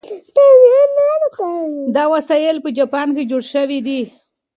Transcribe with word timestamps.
دا 1.95 2.03
وسایل 2.15 2.55
په 2.63 2.69
جاپان 2.77 3.07
کې 3.15 3.23
جوړ 3.31 3.43
شوي 3.53 3.79
دي. 3.87 4.01